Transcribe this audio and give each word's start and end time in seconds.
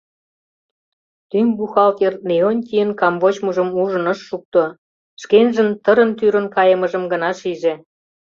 Тӱҥ 1.29 1.45
бухгалтер 1.57 2.13
Леонтийын 2.29 2.89
камвочмыжым 2.99 3.69
ужын 3.81 4.05
ыш 4.13 4.19
шукто, 4.27 4.63
шкенжын 5.21 5.69
тырын-тӱрын 5.83 6.47
кайымыжым 6.55 7.03
гына 7.11 7.29
шиже. 7.39 7.73